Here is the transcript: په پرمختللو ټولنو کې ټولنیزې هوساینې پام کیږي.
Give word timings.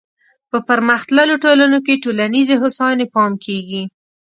په 0.49 0.57
پرمختللو 0.67 1.35
ټولنو 1.43 1.77
کې 1.85 2.01
ټولنیزې 2.03 2.55
هوساینې 2.61 3.05
پام 3.15 3.31
کیږي. 3.45 3.83